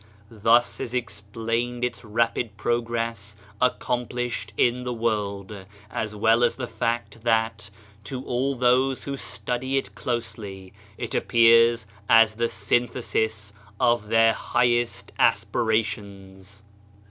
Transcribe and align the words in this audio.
Thus 0.31 0.79
is 0.79 0.95
explained 0.95 1.85
its 1.85 2.03
rapid 2.03 2.57
progress 2.57 3.35
accomplished 3.61 4.51
in 4.57 4.83
the 4.83 4.95
world, 4.95 5.55
as 5.91 6.15
well 6.15 6.43
as 6.43 6.55
the 6.55 6.65
fact 6.65 7.21
that, 7.21 7.69
to 8.05 8.25
all 8.25 8.55
those 8.55 9.03
who 9.03 9.15
study 9.15 9.77
it 9.77 9.93
closely, 9.93 10.73
it 10.97 11.13
appears 11.13 11.85
as 12.09 12.33
the 12.33 12.49
synthesis 12.49 13.53
of 13.79 14.07
their 14.07 14.33
highest 14.33 15.11
aspirations. 15.19 16.63